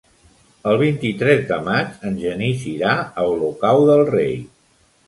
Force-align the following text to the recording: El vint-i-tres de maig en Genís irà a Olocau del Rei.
El 0.71 0.79
vint-i-tres 0.81 1.43
de 1.51 1.59
maig 1.67 2.09
en 2.11 2.17
Genís 2.25 2.67
irà 2.75 2.99
a 3.25 3.31
Olocau 3.37 3.89
del 3.93 4.05
Rei. 4.15 4.37